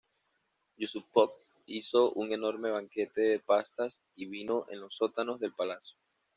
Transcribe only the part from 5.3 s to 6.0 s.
del palacio.